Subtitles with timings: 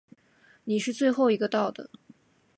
[0.63, 1.91] 你是最后一个到的。